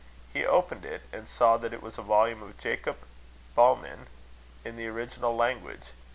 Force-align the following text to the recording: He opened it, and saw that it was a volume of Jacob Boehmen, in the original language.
He 0.33 0.43
opened 0.47 0.83
it, 0.83 1.03
and 1.13 1.27
saw 1.27 1.57
that 1.57 1.73
it 1.73 1.81
was 1.83 1.99
a 1.99 2.01
volume 2.01 2.41
of 2.41 2.59
Jacob 2.59 2.97
Boehmen, 3.53 4.07
in 4.65 4.75
the 4.75 4.87
original 4.87 5.35
language. 5.35 5.83